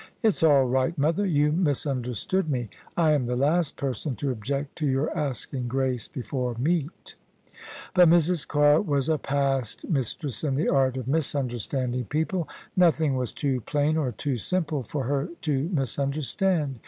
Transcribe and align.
"It's 0.23 0.41
all 0.41 0.65
right, 0.65 0.97
mother; 0.97 1.27
you 1.27 1.51
misunderstood 1.51 2.49
me. 2.49 2.69
I 2.97 3.11
am 3.11 3.27
the 3.27 3.35
last 3.35 3.75
person 3.75 4.15
to 4.15 4.31
object 4.31 4.75
to 4.79 4.87
your 4.87 5.15
asking 5.15 5.67
grace 5.67 6.07
before 6.07 6.55
meat." 6.57 7.13
But 7.93 8.09
Mrs. 8.09 8.47
Carr 8.47 8.81
was 8.81 9.09
a 9.09 9.19
past 9.19 9.87
mistress 9.87 10.43
in 10.43 10.55
the 10.55 10.69
art 10.69 10.97
of 10.97 11.05
misxmder 11.05 11.59
standing 11.61 12.05
people. 12.05 12.49
Nothing 12.75 13.15
was 13.15 13.31
too 13.31 13.61
plain 13.61 13.95
or 13.95 14.11
too 14.11 14.37
simple 14.37 14.81
for 14.81 15.03
her 15.03 15.29
to 15.41 15.69
misunderstand. 15.71 16.79